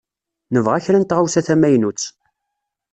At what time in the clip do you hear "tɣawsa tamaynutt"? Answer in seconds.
1.05-2.03